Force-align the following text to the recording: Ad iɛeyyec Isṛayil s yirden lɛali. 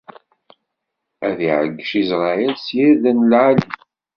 Ad 1.27 1.39
iɛeyyec 1.47 1.89
Isṛayil 2.01 2.55
s 2.65 2.67
yirden 2.77 3.19
lɛali. 3.31 3.67